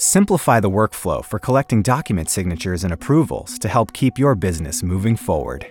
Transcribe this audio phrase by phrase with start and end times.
[0.00, 5.16] Simplify the workflow for collecting document signatures and approvals to help keep your business moving
[5.16, 5.66] forward.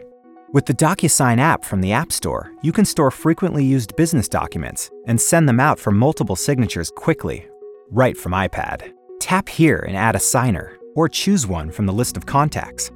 [0.52, 4.92] With the DocuSign app from the App Store, you can store frequently used business documents
[5.06, 7.48] and send them out for multiple signatures quickly,
[7.90, 8.92] right from iPad.
[9.22, 12.92] Tap here and add a signer, or choose one from the list of contacts.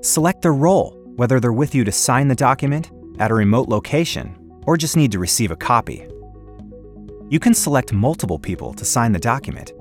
[0.00, 4.36] Select their role, whether they're with you to sign the document, at a remote location,
[4.64, 6.06] or just need to receive a copy.
[7.30, 9.72] You can select multiple people to sign the document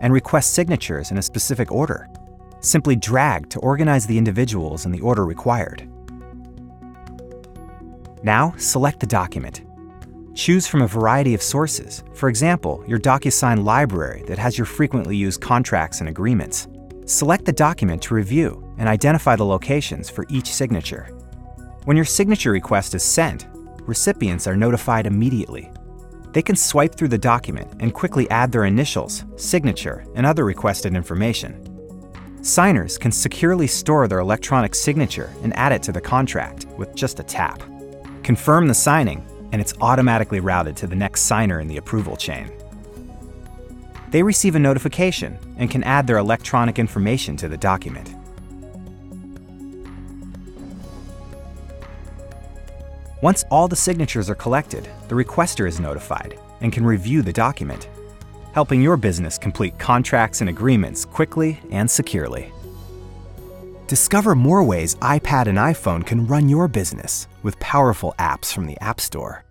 [0.00, 2.08] and request signatures in a specific order.
[2.60, 5.88] Simply drag to organize the individuals in the order required.
[8.22, 9.62] Now, select the document.
[10.34, 15.16] Choose from a variety of sources, for example, your DocuSign library that has your frequently
[15.16, 16.68] used contracts and agreements.
[17.06, 21.10] Select the document to review and identify the locations for each signature.
[21.84, 23.46] When your signature request is sent,
[23.82, 25.70] recipients are notified immediately
[26.32, 30.94] they can swipe through the document and quickly add their initials, signature, and other requested
[30.94, 31.64] information.
[32.42, 37.18] Signers can securely store their electronic signature and add it to the contract with just
[37.18, 37.62] a tap.
[38.22, 42.50] Confirm the signing, and it's automatically routed to the next signer in the approval chain.
[44.10, 48.14] They receive a notification and can add their electronic information to the document.
[53.20, 57.88] Once all the signatures are collected, the requester is notified and can review the document,
[58.52, 62.52] helping your business complete contracts and agreements quickly and securely.
[63.88, 68.80] Discover more ways iPad and iPhone can run your business with powerful apps from the
[68.80, 69.44] App Store.